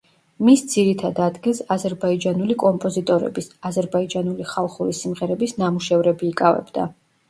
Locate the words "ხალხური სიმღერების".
4.57-5.59